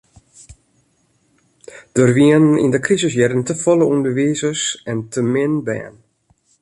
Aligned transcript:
Der 1.95 2.09
wienen 2.17 2.49
yn 2.63 2.73
de 2.73 2.81
krisisjierren 2.85 3.45
te 3.45 3.53
folle 3.63 3.85
ûnderwizers 3.93 4.63
en 4.91 4.99
te 5.11 5.21
min 5.33 5.53
bern. 5.67 5.97